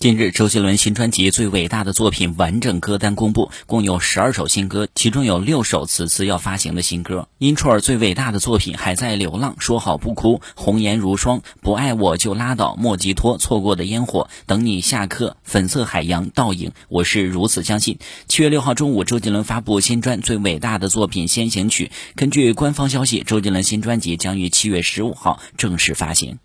[0.00, 7.26] 近日，周杰伦新专辑《最伟大的作品》完整歌单公布，共有十二首新歌，其中有六首此次要发行的新歌。
[7.38, 16.70] 因卓尔《最伟大的作品》还在流浪，说好不哭，红颜如霜，不爱我就拉倒，莫吉托错过的烟火等你下课，粉色海洋倒影。
[16.88, 17.98] 我是如此相信。
[18.28, 26.38] 七月六号中午，周杰伦发布新专《最伟大的作品》先行曲，根据官方消息，周杰伦新专辑将于七月十五号正式发行。